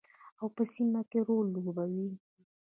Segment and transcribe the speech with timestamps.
[0.39, 2.09] او په سیمه کې رول لوبوي.